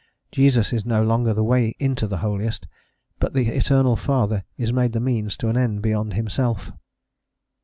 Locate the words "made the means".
4.73-5.37